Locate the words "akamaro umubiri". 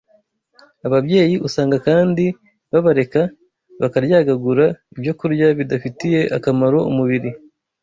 6.37-7.29